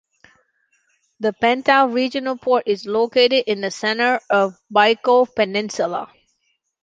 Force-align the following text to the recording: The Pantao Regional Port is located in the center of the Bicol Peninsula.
The 1.19 1.31
Pantao 1.31 1.93
Regional 1.93 2.35
Port 2.35 2.63
is 2.65 2.87
located 2.87 3.43
in 3.45 3.61
the 3.61 3.69
center 3.69 4.19
of 4.31 4.53
the 4.53 4.59
Bicol 4.79 5.27
Peninsula. 5.35 6.11